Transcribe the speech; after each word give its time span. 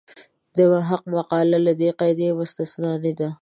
د 0.57 0.57
محق 0.71 1.03
مقاله 1.15 1.57
له 1.65 1.73
دې 1.81 1.89
قاعدې 1.99 2.27
مستثنا 2.39 2.91
نه 3.03 3.11
ده. 3.19 3.27